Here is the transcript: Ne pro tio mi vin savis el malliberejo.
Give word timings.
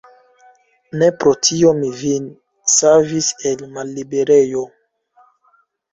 Ne 1.01 1.09
pro 1.23 1.33
tio 1.49 1.73
mi 1.81 1.91
vin 1.99 2.25
savis 2.77 3.31
el 3.51 3.63
malliberejo. 3.77 4.65